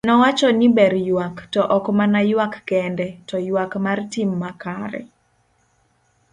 Nowacho 0.07 0.47
ni 0.57 0.67
ber 0.77 0.93
ywak, 1.09 1.35
to 1.53 1.61
ok 1.77 1.85
mana 1.99 2.19
ywak 2.31 2.53
kende, 2.69 3.07
to 3.27 3.35
ywak 3.49 3.71
mar 3.85 3.99
tim 4.11 4.29
makare. 4.41 5.01